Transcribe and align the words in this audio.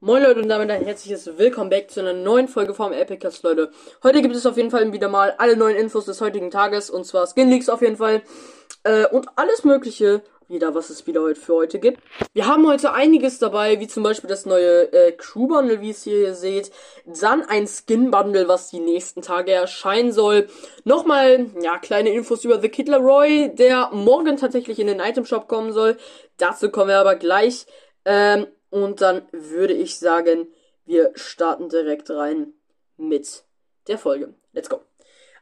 Moin 0.00 0.22
Leute 0.22 0.42
und 0.42 0.50
damit 0.50 0.70
ein 0.70 0.84
herzliches 0.84 1.38
Willkommen 1.38 1.70
back 1.70 1.90
zu 1.90 2.00
einer 2.00 2.12
neuen 2.12 2.48
Folge 2.48 2.74
vom 2.74 2.92
Epicast, 2.92 3.42
Leute. 3.42 3.70
Heute 4.02 4.20
gibt 4.20 4.36
es 4.36 4.44
auf 4.44 4.58
jeden 4.58 4.70
Fall 4.70 4.92
wieder 4.92 5.08
mal 5.08 5.34
alle 5.38 5.56
neuen 5.56 5.74
Infos 5.74 6.04
des 6.04 6.20
heutigen 6.20 6.50
Tages 6.50 6.90
und 6.90 7.06
zwar 7.06 7.26
Skin 7.26 7.48
Leaks 7.48 7.70
auf 7.70 7.80
jeden 7.80 7.96
Fall 7.96 8.20
äh, 8.84 9.06
und 9.06 9.26
alles 9.36 9.64
mögliche 9.64 10.20
wieder, 10.48 10.74
was 10.74 10.90
es 10.90 11.06
wieder 11.06 11.22
heute 11.22 11.40
für 11.40 11.54
heute 11.54 11.78
gibt. 11.78 12.02
Wir 12.34 12.46
haben 12.46 12.66
heute 12.66 12.92
einiges 12.92 13.38
dabei, 13.38 13.80
wie 13.80 13.88
zum 13.88 14.02
Beispiel 14.02 14.28
das 14.28 14.44
neue 14.44 14.92
äh, 14.92 15.12
Crew 15.12 15.48
Bundle, 15.48 15.80
wie 15.80 15.90
es 15.90 16.04
hier 16.04 16.34
seht, 16.34 16.70
dann 17.06 17.42
ein 17.48 17.66
Skin 17.66 18.10
Bundle, 18.10 18.48
was 18.48 18.68
die 18.68 18.80
nächsten 18.80 19.22
Tage 19.22 19.52
erscheinen 19.52 20.12
soll. 20.12 20.48
Nochmal, 20.84 21.46
ja, 21.62 21.78
kleine 21.78 22.10
Infos 22.10 22.44
über 22.44 22.60
The 22.60 22.68
Kid 22.68 22.90
Roy, 22.90 23.50
der 23.54 23.88
morgen 23.94 24.36
tatsächlich 24.36 24.78
in 24.78 24.88
den 24.88 25.00
Item 25.00 25.24
Shop 25.24 25.48
kommen 25.48 25.72
soll. 25.72 25.96
Dazu 26.36 26.70
kommen 26.70 26.88
wir 26.88 26.98
aber 26.98 27.16
gleich. 27.16 27.66
Ähm, 28.04 28.46
und 28.82 29.00
dann 29.00 29.22
würde 29.32 29.72
ich 29.72 29.98
sagen, 29.98 30.48
wir 30.84 31.12
starten 31.14 31.68
direkt 31.68 32.10
rein 32.10 32.52
mit 32.96 33.44
der 33.88 33.98
Folge. 33.98 34.34
Let's 34.52 34.68
go. 34.68 34.80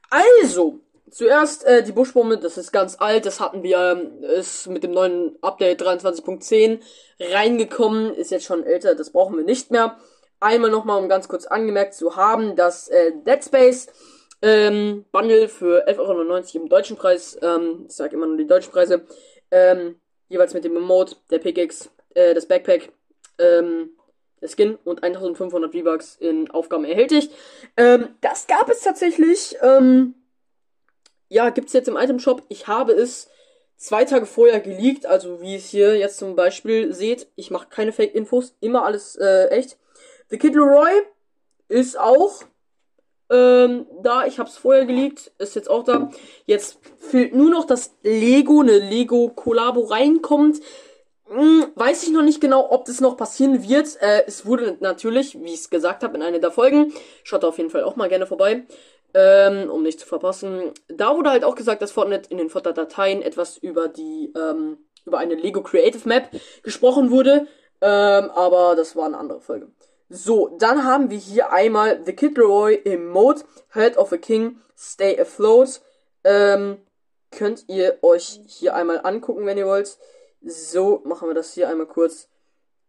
Also, 0.09 0.80
zuerst 1.11 1.65
äh, 1.65 1.83
die 1.83 1.92
Buschbombe, 1.92 2.39
das 2.39 2.56
ist 2.56 2.73
ganz 2.73 2.97
alt, 3.01 3.27
das 3.27 3.41
hatten 3.41 3.62
wir, 3.62 4.12
äh, 4.23 4.39
ist 4.39 4.69
mit 4.69 4.84
dem 4.84 4.92
neuen 4.92 5.37
Update 5.42 5.83
23.10 5.83 6.80
reingekommen, 7.20 8.15
ist 8.15 8.30
jetzt 8.30 8.45
schon 8.45 8.65
älter, 8.65 8.95
das 8.95 9.11
brauchen 9.11 9.37
wir 9.37 9.45
nicht 9.45 9.70
mehr. 9.70 9.98
Einmal 10.41 10.70
nochmal, 10.70 11.03
um 11.03 11.09
ganz 11.09 11.27
kurz 11.27 11.47
angemerkt 11.47 11.95
zu 11.95 12.16
haben, 12.16 12.55
dass 12.55 12.89
äh, 12.89 13.12
Dead 13.27 13.42
Space 13.45 13.89
ähm, 14.42 15.06
Bundle 15.11 15.48
für 15.48 15.89
11,99 15.89 15.98
Euro 15.98 16.64
im 16.64 16.69
deutschen 16.69 16.97
Preis, 16.97 17.37
ähm, 17.42 17.87
ich 17.89 17.95
sag 17.97 18.12
immer 18.12 18.27
nur 18.27 18.37
die 18.37 18.47
deutschen 18.47 18.73
Preise, 18.73 19.05
ähm, 19.51 19.97
jeweils 20.28 20.55
mit 20.55 20.64
dem 20.64 20.77
Emote, 20.77 21.16
der 21.30 21.39
Pickaxe, 21.39 21.89
äh, 22.14 22.34
das 22.34 22.47
Backpack 22.47 22.92
ähm, 23.38 23.91
der 24.41 24.48
Skin 24.48 24.79
und 24.84 25.02
1500 25.02 25.73
V-Bucks 25.73 26.16
in 26.20 26.51
Aufgaben 26.51 26.84
erhältlich. 26.84 27.31
Ähm, 27.77 28.08
das 28.20 28.47
gab 28.47 28.69
es 28.69 28.81
tatsächlich. 28.81 29.56
Ähm, 29.62 30.14
ja, 31.28 31.50
gibt 31.50 31.69
es 31.69 31.73
jetzt 31.73 31.89
im 31.89 31.97
Item 31.97 32.19
Shop. 32.19 32.42
Ich 32.48 32.67
habe 32.69 32.92
es 32.92 33.28
zwei 33.77 34.05
Tage 34.05 34.27
vorher 34.27 34.61
geleakt, 34.61 35.06
also 35.06 35.41
wie 35.41 35.53
ihr 35.53 35.58
es 35.58 35.69
hier 35.69 35.97
jetzt 35.97 36.19
zum 36.19 36.36
Beispiel 36.36 36.92
seht. 36.92 37.28
Ich 37.36 37.50
mache 37.50 37.69
keine 37.69 37.92
Fake-Infos, 37.92 38.55
immer 38.61 38.84
alles 38.84 39.17
äh, 39.17 39.48
echt. 39.48 39.78
The 40.28 40.39
Kid 40.39 40.55
Leroy 40.55 40.92
ist 41.69 41.98
auch 41.98 42.42
ähm, 43.30 43.86
da. 44.03 44.27
Ich 44.27 44.39
habe 44.39 44.48
es 44.48 44.56
vorher 44.56 44.86
geleakt, 44.86 45.33
ist 45.39 45.56
jetzt 45.56 45.70
auch 45.70 45.84
da. 45.84 46.11
Jetzt 46.47 46.78
fehlt 46.98 47.34
nur 47.34 47.51
noch, 47.51 47.67
dass 47.67 47.95
Lego, 48.03 48.61
eine 48.61 48.78
Lego-Kollabo 48.78 49.83
reinkommt. 49.84 50.61
Hm, 51.27 51.67
weiß 51.75 52.03
ich 52.03 52.11
noch 52.11 52.22
nicht 52.22 52.41
genau, 52.41 52.70
ob 52.70 52.84
das 52.84 53.00
noch 53.00 53.17
passieren 53.17 53.67
wird. 53.67 53.97
Äh, 54.00 54.25
es 54.27 54.44
wurde 54.44 54.77
natürlich, 54.80 55.41
wie 55.42 55.55
ich 55.55 55.61
es 55.61 55.70
gesagt 55.70 56.03
habe, 56.03 56.17
in 56.17 56.22
einer 56.22 56.39
der 56.39 56.50
Folgen. 56.50 56.92
Schaut 57.22 57.42
da 57.42 57.48
auf 57.48 57.58
jeden 57.58 57.70
Fall 57.70 57.84
auch 57.84 57.97
mal 57.97 58.08
gerne 58.08 58.27
vorbei. 58.27 58.64
Ähm, 59.14 59.70
um 59.70 59.84
nicht 59.84 60.00
zu 60.00 60.06
verpassen. 60.06 60.72
Da 60.89 61.17
wurde 61.17 61.30
halt 61.30 61.45
auch 61.45 61.55
gesagt, 61.55 61.83
dass 61.83 61.92
Fortnite 61.92 62.28
in 62.30 62.39
den 62.39 62.50
Fortnite-Dateien 62.50 63.22
etwas 63.22 63.56
über 63.56 63.86
die, 63.86 64.33
ähm, 64.36 64.78
über 65.06 65.19
eine 65.19 65.36
Lego 65.36 65.62
Creative 65.62 66.08
Map 66.08 66.30
gesprochen 66.64 67.12
wurde. 67.12 67.47
Ähm, 67.80 68.30
aber 68.30 68.75
das 68.77 68.97
war 68.97 69.06
eine 69.06 69.19
andere 69.19 69.41
Folge. 69.41 69.69
So, 70.08 70.56
dann 70.58 70.84
haben 70.84 71.11
wir 71.11 71.19
hier 71.19 71.52
einmal 71.52 72.00
The 72.05 72.12
Kid 72.12 72.36
Leroy 72.36 72.75
im 72.75 73.08
Mode, 73.08 73.42
Head 73.72 73.97
of 73.97 74.12
a 74.12 74.17
King, 74.17 74.61
Stay 74.77 75.19
Afloat. 75.19 75.80
Ähm, 76.25 76.78
könnt 77.30 77.64
ihr 77.69 77.98
euch 78.02 78.41
hier 78.47 78.75
einmal 78.75 79.00
angucken, 79.05 79.47
wenn 79.47 79.58
ihr 79.58 79.67
wollt. 79.67 79.97
So, 80.47 81.00
machen 81.05 81.28
wir 81.28 81.34
das 81.34 81.55
hier 81.55 81.69
einmal 81.69 81.87
kurz. 81.87 82.28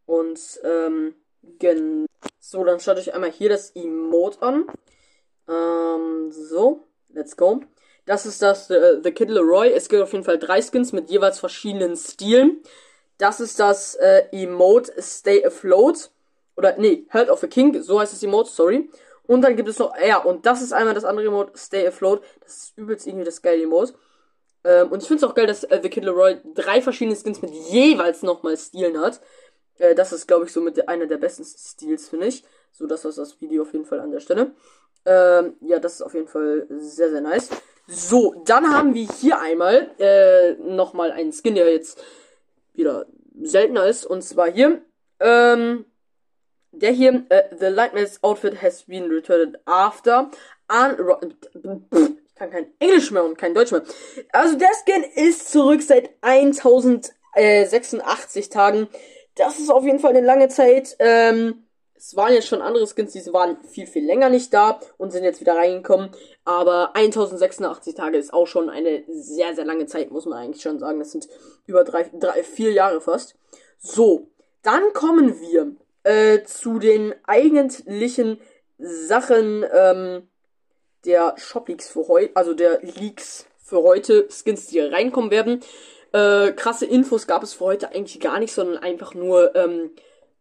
Und, 0.05 0.39
ähm, 0.63 1.15
gen 1.59 2.05
so, 2.39 2.63
dann 2.63 2.79
schaut 2.79 2.97
euch 2.97 3.13
einmal 3.13 3.31
hier 3.31 3.49
das 3.49 3.71
Emote 3.71 4.41
an. 4.41 4.65
Ähm, 5.47 6.31
so, 6.31 6.83
let's 7.09 7.37
go. 7.37 7.61
Das 8.05 8.25
ist 8.25 8.41
das 8.41 8.69
äh, 8.69 8.99
The 9.01 9.11
Kid 9.11 9.29
Leroy. 9.29 9.71
Es 9.71 9.89
gibt 9.89 10.03
auf 10.03 10.11
jeden 10.11 10.25
Fall 10.25 10.37
drei 10.37 10.61
Skins 10.61 10.91
mit 10.91 11.09
jeweils 11.09 11.39
verschiedenen 11.39 11.95
Stilen. 11.95 12.61
Das 13.17 13.39
ist 13.39 13.59
das 13.59 13.95
äh, 13.95 14.25
Emote 14.31 14.91
Stay 15.01 15.45
Afloat. 15.45 16.11
Oder, 16.57 16.77
nee, 16.77 17.07
Heart 17.11 17.29
of 17.29 17.43
a 17.43 17.47
King, 17.47 17.81
so 17.81 17.99
heißt 17.99 18.13
das 18.13 18.23
Emote, 18.23 18.49
sorry. 18.49 18.89
Und 19.27 19.41
dann 19.41 19.55
gibt 19.55 19.69
es 19.69 19.79
noch, 19.79 19.93
ja, 19.97 20.17
und 20.17 20.45
das 20.45 20.61
ist 20.61 20.71
einmal 20.73 20.93
das 20.93 21.05
andere 21.05 21.27
Emote, 21.27 21.57
Stay 21.57 21.87
Afloat. 21.87 22.21
Das 22.41 22.57
ist 22.57 22.77
übelst 22.77 23.07
irgendwie 23.07 23.25
das 23.25 23.41
geile 23.41 23.63
Emote. 23.63 23.93
Ähm, 24.65 24.91
und 24.91 25.01
ich 25.01 25.07
finde 25.07 25.23
es 25.23 25.29
auch 25.29 25.35
geil, 25.35 25.47
dass 25.47 25.63
äh, 25.63 25.79
The 25.81 25.89
Kid 25.89 26.03
Leroy 26.03 26.37
drei 26.55 26.81
verschiedene 26.81 27.15
Skins 27.15 27.41
mit 27.41 27.51
jeweils 27.51 28.23
nochmal 28.23 28.57
Stilen 28.57 28.99
hat. 28.99 29.21
Äh, 29.77 29.93
das 29.93 30.11
ist, 30.11 30.27
glaube 30.27 30.45
ich, 30.45 30.51
so 30.51 30.59
mit 30.59 30.89
einer 30.89 31.05
der 31.05 31.17
besten 31.17 31.45
Stils, 31.45 32.09
finde 32.09 32.27
ich. 32.27 32.43
So, 32.71 32.87
das 32.87 33.05
war 33.05 33.11
das 33.11 33.39
Video 33.39 33.61
auf 33.61 33.73
jeden 33.73 33.85
Fall 33.85 33.99
an 33.99 34.11
der 34.11 34.19
Stelle. 34.19 34.51
Ähm, 35.05 35.53
ja, 35.61 35.79
das 35.79 35.95
ist 35.95 36.01
auf 36.01 36.15
jeden 36.15 36.27
Fall 36.27 36.65
sehr, 36.69 37.11
sehr 37.11 37.21
nice. 37.21 37.49
So, 37.87 38.41
dann 38.45 38.73
haben 38.73 38.95
wir 38.95 39.07
hier 39.07 39.39
einmal 39.39 39.91
äh, 39.99 40.53
nochmal 40.53 41.11
einen 41.11 41.31
Skin, 41.31 41.53
der 41.53 41.71
jetzt 41.71 42.03
wieder 42.73 43.05
seltener 43.39 43.85
ist. 43.85 44.05
Und 44.05 44.23
zwar 44.23 44.49
hier, 44.51 44.81
ähm, 45.19 45.85
der 46.71 46.91
hier, 46.91 47.23
äh, 47.29 47.55
The 47.55 47.67
Lightman's 47.67 48.23
Outfit 48.23 48.61
has 48.63 48.83
been 48.83 49.11
returned 49.11 49.59
after. 49.65 50.31
Un 50.67 50.97
kann 52.35 52.51
kein 52.51 52.67
Englisch 52.79 53.11
mehr 53.11 53.23
und 53.23 53.37
kein 53.37 53.53
Deutsch 53.53 53.71
mehr. 53.71 53.83
Also 54.31 54.57
der 54.57 54.71
Skin 54.83 55.03
ist 55.15 55.51
zurück 55.51 55.81
seit 55.81 56.09
1086 56.21 58.49
Tagen. 58.49 58.87
Das 59.35 59.59
ist 59.59 59.69
auf 59.69 59.83
jeden 59.83 59.99
Fall 59.99 60.11
eine 60.11 60.25
lange 60.25 60.47
Zeit. 60.49 60.95
Ähm, 60.99 61.65
es 61.97 62.15
waren 62.15 62.33
jetzt 62.33 62.47
schon 62.47 62.61
andere 62.61 62.87
Skins, 62.87 63.13
die 63.13 63.33
waren 63.33 63.57
viel, 63.63 63.87
viel 63.87 64.05
länger 64.05 64.29
nicht 64.29 64.53
da 64.53 64.79
und 64.97 65.11
sind 65.11 65.23
jetzt 65.23 65.41
wieder 65.41 65.55
reingekommen. 65.55 66.11
Aber 66.43 66.95
1086 66.95 67.95
Tage 67.95 68.17
ist 68.17 68.31
auch 68.33 68.45
schon 68.45 68.69
eine 68.69 69.03
sehr, 69.07 69.55
sehr 69.55 69.65
lange 69.65 69.87
Zeit, 69.87 70.11
muss 70.11 70.25
man 70.25 70.37
eigentlich 70.37 70.61
schon 70.61 70.77
sagen. 70.77 70.99
Das 70.99 71.11
sind 71.11 71.27
über 71.65 71.83
drei, 71.83 72.03
drei 72.13 72.43
vier 72.43 72.73
Jahre 72.73 73.01
fast. 73.01 73.35
So, 73.79 74.27
dann 74.61 74.93
kommen 74.93 75.39
wir 75.39 75.71
äh, 76.03 76.43
zu 76.43 76.77
den 76.79 77.15
eigentlichen 77.25 78.39
Sachen, 78.77 79.65
ähm, 79.73 80.27
der 81.05 81.35
Shop 81.37 81.67
Leaks 81.67 81.89
für 81.89 82.07
heute, 82.07 82.35
also 82.35 82.53
der 82.53 82.81
Leaks 82.81 83.45
für 83.63 83.81
heute, 83.83 84.27
Skins, 84.29 84.67
die 84.67 84.79
reinkommen 84.79 85.31
werden. 85.31 85.61
Äh, 86.11 86.51
krasse 86.53 86.85
Infos 86.85 87.27
gab 87.27 87.43
es 87.43 87.53
für 87.53 87.65
heute 87.65 87.89
eigentlich 87.89 88.19
gar 88.19 88.39
nicht, 88.39 88.53
sondern 88.53 88.77
einfach 88.77 89.13
nur 89.13 89.55
ähm, 89.55 89.91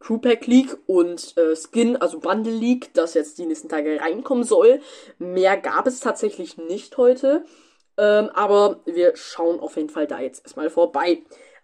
Crewpack 0.01 0.47
Leak 0.47 0.77
und 0.87 1.37
äh, 1.37 1.57
Skin, 1.57 1.97
also 1.97 2.21
Bundle 2.21 2.53
Leak, 2.53 2.93
das 2.95 3.15
jetzt 3.15 3.39
die 3.39 3.47
nächsten 3.47 3.69
Tage 3.69 4.01
reinkommen 4.01 4.45
soll. 4.45 4.81
Mehr 5.19 5.57
gab 5.57 5.87
es 5.87 6.01
tatsächlich 6.01 6.59
nicht 6.59 6.97
heute. 6.97 7.45
Ähm, 7.97 8.31
aber 8.35 8.81
wir 8.85 9.17
schauen 9.17 9.61
auf 9.61 9.77
jeden 9.77 9.89
Fall 9.89 10.07
da 10.07 10.21
jetzt 10.21 10.45
erstmal 10.45 10.69
vorbei. 10.69 11.23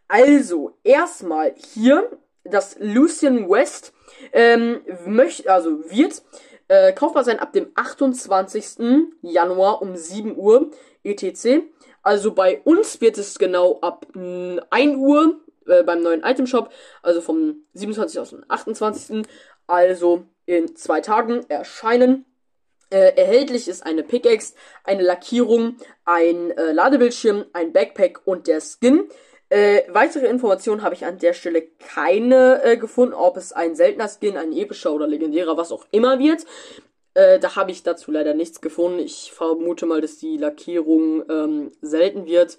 Also, 0.08 0.76
erstmal 0.82 1.54
hier 1.74 2.08
das 2.44 2.76
Lucian 2.80 3.48
West 3.48 3.92
ähm, 4.32 4.80
möchte, 5.06 5.52
also 5.52 5.90
wird 5.90 6.22
äh, 6.70 6.92
kaufbar 6.92 7.24
sein 7.24 7.40
ab 7.40 7.52
dem 7.52 7.72
28. 7.74 9.12
Januar 9.22 9.82
um 9.82 9.96
7 9.96 10.36
Uhr 10.36 10.70
ETC. 11.02 11.64
Also 12.02 12.32
bei 12.32 12.60
uns 12.62 13.00
wird 13.00 13.18
es 13.18 13.38
genau 13.38 13.80
ab 13.80 14.06
1 14.14 14.96
Uhr 14.96 15.40
äh, 15.66 15.82
beim 15.82 16.00
neuen 16.00 16.22
Item 16.22 16.46
Shop, 16.46 16.70
also 17.02 17.20
vom 17.20 17.64
27. 17.74 18.20
aus 18.20 18.30
dem 18.30 18.44
28. 18.46 19.26
Also 19.66 20.26
in 20.46 20.76
zwei 20.76 21.00
Tagen 21.00 21.44
erscheinen. 21.48 22.24
Äh, 22.90 23.16
erhältlich 23.16 23.66
ist 23.66 23.84
eine 23.84 24.04
Pickaxe, 24.04 24.54
eine 24.84 25.02
Lackierung, 25.02 25.76
ein 26.04 26.52
äh, 26.52 26.70
Ladebildschirm, 26.70 27.46
ein 27.52 27.72
Backpack 27.72 28.20
und 28.26 28.46
der 28.46 28.60
Skin. 28.60 29.08
Äh, 29.50 29.82
weitere 29.88 30.26
Informationen 30.28 30.82
habe 30.82 30.94
ich 30.94 31.04
an 31.04 31.18
der 31.18 31.34
Stelle 31.34 31.62
keine 31.80 32.62
äh, 32.62 32.76
gefunden, 32.76 33.14
ob 33.14 33.36
es 33.36 33.52
ein 33.52 33.74
seltener 33.74 34.08
Skin, 34.08 34.36
ein 34.36 34.52
epischer 34.52 34.92
oder 34.92 35.08
legendärer, 35.08 35.56
was 35.56 35.72
auch 35.72 35.86
immer 35.90 36.20
wird. 36.20 36.46
Äh, 37.14 37.40
da 37.40 37.56
habe 37.56 37.72
ich 37.72 37.82
dazu 37.82 38.12
leider 38.12 38.32
nichts 38.32 38.60
gefunden. 38.60 39.00
Ich 39.00 39.32
vermute 39.32 39.86
mal, 39.86 40.00
dass 40.00 40.18
die 40.18 40.36
Lackierung 40.36 41.24
ähm, 41.28 41.72
selten 41.82 42.26
wird. 42.26 42.58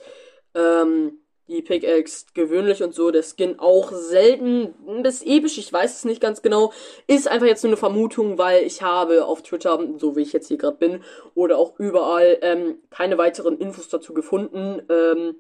Ähm, 0.54 1.22
die 1.48 1.62
Pickaxe 1.62 2.26
gewöhnlich 2.34 2.82
und 2.82 2.94
so, 2.94 3.12
der 3.12 3.24
Skin 3.24 3.60
auch 3.60 3.92
selten 3.92 4.74
bis 5.04 5.22
episch, 5.22 5.58
ich 5.58 5.72
weiß 5.72 5.98
es 5.98 6.06
nicht 6.06 6.22
ganz 6.22 6.42
genau. 6.42 6.72
Ist 7.08 7.28
einfach 7.28 7.48
jetzt 7.48 7.64
nur 7.64 7.72
eine 7.72 7.78
Vermutung, 7.78 8.38
weil 8.38 8.64
ich 8.64 8.82
habe 8.82 9.26
auf 9.26 9.42
Twitter, 9.44 9.80
so 9.98 10.16
wie 10.16 10.22
ich 10.22 10.34
jetzt 10.34 10.48
hier 10.48 10.58
gerade 10.58 10.78
bin, 10.78 11.04
oder 11.36 11.58
auch 11.58 11.78
überall 11.78 12.38
ähm, 12.42 12.78
keine 12.90 13.18
weiteren 13.18 13.58
Infos 13.58 13.90
dazu 13.90 14.14
gefunden. 14.14 14.82
Ähm, 14.90 15.36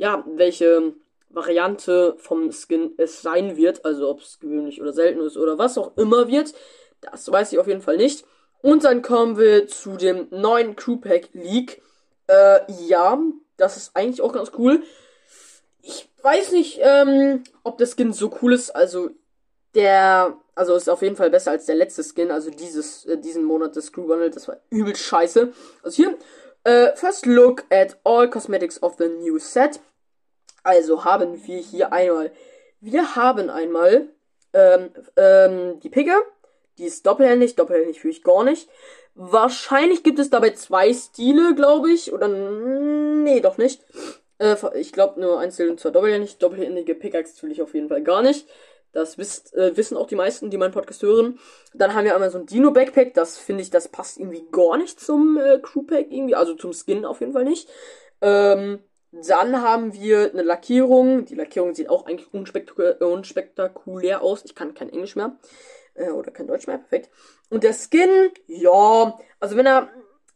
ja, 0.00 0.24
welche 0.26 0.94
Variante 1.28 2.14
vom 2.18 2.50
Skin 2.52 2.94
es 2.96 3.22
sein 3.22 3.56
wird, 3.56 3.84
also 3.84 4.08
ob 4.08 4.20
es 4.20 4.40
gewöhnlich 4.40 4.80
oder 4.80 4.92
selten 4.92 5.20
ist 5.20 5.36
oder 5.36 5.58
was 5.58 5.78
auch 5.78 5.96
immer 5.96 6.26
wird, 6.26 6.54
das 7.02 7.30
weiß 7.30 7.52
ich 7.52 7.58
auf 7.58 7.68
jeden 7.68 7.82
Fall 7.82 7.98
nicht. 7.98 8.24
Und 8.62 8.84
dann 8.84 9.02
kommen 9.02 9.38
wir 9.38 9.66
zu 9.66 9.96
dem 9.96 10.26
neuen 10.30 10.74
Crew 10.74 10.96
Pack 10.96 11.28
League. 11.34 11.82
Äh, 12.26 12.60
ja, 12.88 13.20
das 13.56 13.76
ist 13.76 13.94
eigentlich 13.94 14.22
auch 14.22 14.32
ganz 14.32 14.52
cool. 14.58 14.82
Ich 15.82 16.08
weiß 16.22 16.52
nicht, 16.52 16.80
ähm, 16.82 17.44
ob 17.62 17.78
der 17.78 17.86
Skin 17.86 18.12
so 18.12 18.30
cool 18.42 18.54
ist. 18.54 18.70
Also, 18.70 19.10
Der, 19.74 20.36
also 20.56 20.74
ist 20.74 20.90
auf 20.90 21.02
jeden 21.02 21.14
Fall 21.14 21.30
besser 21.30 21.52
als 21.52 21.66
der 21.66 21.76
letzte 21.76 22.02
Skin, 22.02 22.32
also 22.32 22.50
dieses, 22.50 23.04
äh, 23.06 23.16
diesen 23.18 23.44
Monat 23.44 23.76
des 23.76 23.86
Screw 23.86 24.08
Bundle, 24.08 24.30
das 24.30 24.48
war 24.48 24.56
übel 24.70 24.96
scheiße. 24.96 25.52
Also 25.84 25.96
hier, 25.96 26.18
äh, 26.64 26.96
first 26.96 27.24
look 27.24 27.64
at 27.70 27.96
all 28.02 28.28
cosmetics 28.28 28.82
of 28.82 28.96
the 28.98 29.08
new 29.08 29.38
set. 29.38 29.78
Also 30.62 31.04
haben 31.04 31.46
wir 31.46 31.58
hier 31.58 31.92
einmal, 31.92 32.32
wir 32.80 33.16
haben 33.16 33.50
einmal, 33.50 34.08
ähm, 34.52 34.90
ähm, 35.16 35.80
die 35.80 35.90
Picke, 35.90 36.14
die 36.78 36.84
ist 36.84 37.06
doppelhändig, 37.06 37.56
doppelhändig 37.56 38.00
fühle 38.00 38.12
ich 38.12 38.22
gar 38.22 38.44
nicht. 38.44 38.68
Wahrscheinlich 39.14 40.02
gibt 40.02 40.18
es 40.18 40.30
dabei 40.30 40.50
zwei 40.50 40.92
Stile, 40.92 41.54
glaube 41.54 41.90
ich, 41.90 42.12
oder, 42.12 42.28
nee, 42.28 43.40
doch 43.40 43.58
nicht. 43.58 43.84
Äh, 44.38 44.56
ich 44.78 44.92
glaube 44.92 45.20
nur 45.20 45.38
einzeln 45.38 45.70
und 45.70 45.80
zwar 45.80 45.92
doppelhändig, 45.92 46.38
doppelhändige 46.38 46.94
Pickaxe 46.94 47.38
fühle 47.38 47.52
ich 47.52 47.62
auf 47.62 47.74
jeden 47.74 47.88
Fall 47.88 48.02
gar 48.02 48.22
nicht. 48.22 48.46
Das 48.92 49.18
wisst, 49.18 49.54
äh, 49.54 49.76
wissen 49.76 49.96
auch 49.96 50.08
die 50.08 50.16
meisten, 50.16 50.50
die 50.50 50.56
meinen 50.56 50.72
Podcast 50.72 51.02
hören. 51.02 51.38
Dann 51.74 51.94
haben 51.94 52.04
wir 52.04 52.14
einmal 52.14 52.30
so 52.30 52.38
ein 52.38 52.46
Dino-Backpack. 52.46 53.14
Das 53.14 53.38
finde 53.38 53.62
ich, 53.62 53.70
das 53.70 53.88
passt 53.88 54.18
irgendwie 54.18 54.44
gar 54.50 54.76
nicht 54.76 54.98
zum 54.98 55.38
äh, 55.38 55.60
Crewpack 55.60 56.10
irgendwie. 56.10 56.34
Also 56.34 56.54
zum 56.54 56.72
Skin 56.72 57.04
auf 57.04 57.20
jeden 57.20 57.32
Fall 57.32 57.44
nicht. 57.44 57.68
Ähm, 58.20 58.80
dann 59.12 59.60
haben 59.60 59.92
wir 59.92 60.30
eine 60.32 60.42
Lackierung. 60.42 61.24
Die 61.24 61.34
Lackierung 61.34 61.74
sieht 61.74 61.88
auch 61.88 62.06
eigentlich 62.06 62.32
unspektakulär, 62.32 63.00
unspektakulär 63.00 64.22
aus. 64.22 64.44
Ich 64.44 64.54
kann 64.54 64.74
kein 64.74 64.90
Englisch 64.90 65.16
mehr. 65.16 65.36
Äh, 65.94 66.10
oder 66.10 66.30
kein 66.30 66.46
Deutsch 66.46 66.66
mehr. 66.66 66.78
Perfekt. 66.78 67.10
Und 67.48 67.64
der 67.64 67.74
Skin, 67.74 68.30
ja. 68.46 69.18
Also 69.40 69.56
wenn 69.56 69.66
er 69.66 69.88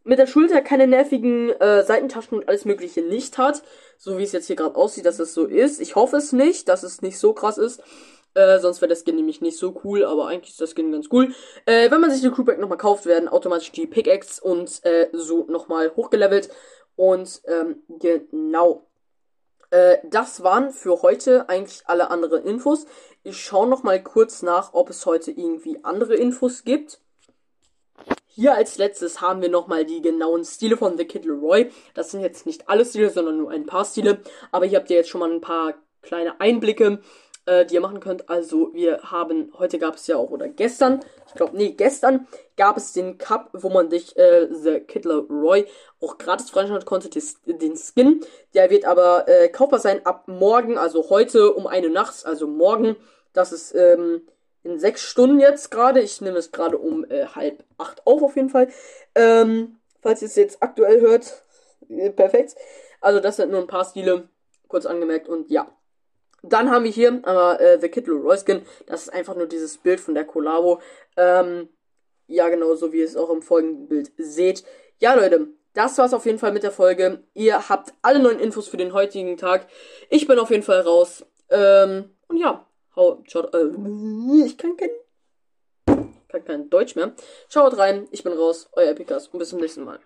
mit 0.02 0.18
der 0.18 0.26
Schulter 0.26 0.60
keine 0.60 0.86
nervigen 0.86 1.50
äh, 1.60 1.82
Seitentaschen 1.82 2.38
und 2.38 2.48
alles 2.48 2.64
mögliche 2.64 3.02
nicht 3.02 3.38
hat, 3.38 3.62
so 3.96 4.18
wie 4.18 4.22
es 4.22 4.32
jetzt 4.32 4.46
hier 4.46 4.56
gerade 4.56 4.76
aussieht, 4.76 5.06
dass 5.06 5.18
es 5.18 5.34
so 5.34 5.46
ist. 5.46 5.80
Ich 5.80 5.94
hoffe 5.94 6.16
es 6.16 6.32
nicht, 6.32 6.68
dass 6.68 6.82
es 6.82 7.00
nicht 7.00 7.18
so 7.18 7.32
krass 7.32 7.58
ist. 7.58 7.82
Äh, 8.34 8.58
sonst 8.58 8.80
wäre 8.80 8.88
das 8.88 9.04
Skin 9.04 9.14
nämlich 9.14 9.40
nicht 9.40 9.56
so 9.56 9.80
cool, 9.84 10.04
aber 10.04 10.26
eigentlich 10.26 10.50
ist 10.50 10.60
das 10.60 10.72
Skin 10.72 10.90
ganz 10.90 11.06
cool. 11.12 11.32
Äh, 11.66 11.90
wenn 11.90 12.00
man 12.00 12.10
sich 12.10 12.20
den 12.20 12.32
Crewback 12.32 12.58
nochmal 12.58 12.78
kauft, 12.78 13.06
werden 13.06 13.28
automatisch 13.28 13.70
die 13.70 13.86
Pickaxe 13.86 14.42
und 14.42 14.84
äh, 14.84 15.08
so 15.12 15.46
nochmal 15.48 15.92
hochgelevelt. 15.94 16.50
Und 16.96 17.42
ähm, 17.46 17.82
genau. 17.88 18.86
Äh, 19.70 19.98
das 20.04 20.42
waren 20.42 20.70
für 20.70 21.02
heute 21.02 21.48
eigentlich 21.48 21.82
alle 21.86 22.10
anderen 22.10 22.44
Infos. 22.44 22.86
Ich 23.22 23.40
schaue 23.40 23.68
nochmal 23.68 24.02
kurz 24.02 24.42
nach, 24.42 24.74
ob 24.74 24.90
es 24.90 25.04
heute 25.06 25.30
irgendwie 25.30 25.80
andere 25.82 26.14
Infos 26.14 26.64
gibt. 26.64 27.00
Hier 28.26 28.54
als 28.54 28.78
letztes 28.78 29.20
haben 29.20 29.42
wir 29.42 29.48
nochmal 29.48 29.84
die 29.84 30.02
genauen 30.02 30.44
Stile 30.44 30.76
von 30.76 30.96
The 30.96 31.04
Kid 31.04 31.24
Leroy. 31.24 31.70
Das 31.94 32.10
sind 32.10 32.20
jetzt 32.20 32.46
nicht 32.46 32.68
alle 32.68 32.84
Stile, 32.84 33.10
sondern 33.10 33.36
nur 33.36 33.50
ein 33.50 33.66
paar 33.66 33.84
Stile. 33.84 34.20
Aber 34.50 34.66
hier 34.66 34.78
habt 34.78 34.90
ihr 34.90 34.96
jetzt 34.96 35.08
schon 35.08 35.20
mal 35.20 35.30
ein 35.30 35.40
paar 35.40 35.74
kleine 36.02 36.40
Einblicke 36.40 37.00
äh, 37.46 37.66
die 37.66 37.74
ihr 37.74 37.80
machen 37.80 38.00
könnt. 38.00 38.28
Also 38.28 38.72
wir 38.74 39.02
haben, 39.02 39.52
heute 39.58 39.78
gab 39.78 39.96
es 39.96 40.06
ja 40.06 40.16
auch, 40.16 40.30
oder 40.30 40.48
gestern, 40.48 41.00
ich 41.26 41.34
glaube, 41.34 41.56
nee, 41.56 41.70
gestern 41.70 42.26
gab 42.56 42.76
es 42.76 42.92
den 42.92 43.18
Cup, 43.18 43.50
wo 43.52 43.68
man 43.68 43.90
sich 43.90 44.16
äh, 44.16 44.48
The 44.50 44.80
Kittler 44.80 45.24
Roy 45.28 45.66
auch 46.00 46.18
gratis 46.18 46.50
freischalten 46.50 46.86
konnte, 46.86 47.08
des, 47.08 47.40
den 47.44 47.76
Skin. 47.76 48.24
Der 48.54 48.70
wird 48.70 48.84
aber 48.84 49.28
äh, 49.28 49.48
kaufbar 49.48 49.80
sein 49.80 50.04
ab 50.06 50.28
morgen, 50.28 50.78
also 50.78 51.10
heute 51.10 51.52
um 51.54 51.66
eine 51.66 51.90
nachts, 51.90 52.24
also 52.24 52.46
morgen. 52.46 52.96
Das 53.32 53.52
ist 53.52 53.74
ähm, 53.74 54.22
in 54.62 54.78
sechs 54.78 55.02
Stunden 55.02 55.40
jetzt 55.40 55.70
gerade. 55.70 56.00
Ich 56.00 56.20
nehme 56.20 56.38
es 56.38 56.52
gerade 56.52 56.78
um 56.78 57.04
äh, 57.10 57.26
halb 57.26 57.64
acht 57.78 58.06
auf, 58.06 58.22
auf 58.22 58.36
jeden 58.36 58.50
Fall. 58.50 58.68
Ähm, 59.14 59.76
falls 60.02 60.22
ihr 60.22 60.26
es 60.26 60.36
jetzt 60.36 60.62
aktuell 60.62 61.00
hört, 61.00 61.42
äh, 61.88 62.10
perfekt. 62.10 62.54
Also 63.00 63.20
das 63.20 63.36
sind 63.36 63.50
nur 63.50 63.60
ein 63.60 63.66
paar 63.66 63.84
Stile, 63.84 64.28
kurz 64.68 64.86
angemerkt 64.86 65.28
und 65.28 65.50
ja. 65.50 65.68
Dann 66.46 66.70
haben 66.70 66.84
wir 66.84 66.90
hier 66.90 67.20
aber 67.22 67.58
äh, 67.58 67.80
The 67.80 67.88
Kid 67.88 68.06
Roy 68.08 68.36
Skin. 68.36 68.62
Das 68.86 69.02
ist 69.02 69.08
einfach 69.08 69.34
nur 69.34 69.46
dieses 69.46 69.78
Bild 69.78 69.98
von 69.98 70.14
der 70.14 70.24
Collabo. 70.24 70.80
Ähm, 71.16 71.68
ja, 72.26 72.48
genau, 72.50 72.74
so 72.74 72.92
wie 72.92 72.98
ihr 72.98 73.06
es 73.06 73.16
auch 73.16 73.30
im 73.30 73.40
folgenden 73.40 73.88
Bild 73.88 74.12
seht. 74.18 74.62
Ja, 74.98 75.14
Leute, 75.14 75.48
das 75.72 75.96
war's 75.96 76.12
auf 76.12 76.26
jeden 76.26 76.38
Fall 76.38 76.52
mit 76.52 76.62
der 76.62 76.70
Folge. 76.70 77.24
Ihr 77.32 77.68
habt 77.68 77.94
alle 78.02 78.18
neuen 78.18 78.40
Infos 78.40 78.68
für 78.68 78.76
den 78.76 78.92
heutigen 78.92 79.38
Tag. 79.38 79.66
Ich 80.10 80.26
bin 80.26 80.38
auf 80.38 80.50
jeden 80.50 80.62
Fall 80.62 80.80
raus. 80.80 81.24
Ähm, 81.48 82.10
und 82.28 82.36
ja, 82.36 82.66
hau, 82.94 83.22
schaut, 83.26 83.54
äh, 83.54 83.70
ich 84.44 84.58
kann 84.58 84.76
kein, 84.76 84.90
kann 86.28 86.44
kein 86.44 86.70
Deutsch 86.70 86.94
mehr. 86.94 87.14
Schaut 87.48 87.78
rein, 87.78 88.06
ich 88.10 88.22
bin 88.22 88.34
raus, 88.34 88.68
euer 88.72 88.90
Epikas 88.90 89.28
und 89.28 89.38
bis 89.38 89.48
zum 89.48 89.60
nächsten 89.60 89.84
Mal. 89.84 89.98